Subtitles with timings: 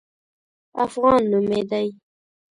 [0.85, 1.87] افغان نومېدی.